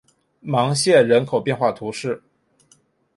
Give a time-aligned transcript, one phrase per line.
[0.39, 2.23] 芒谢人口变化图示